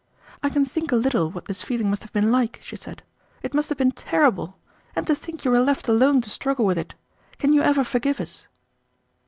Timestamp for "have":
2.01-2.11, 3.69-3.77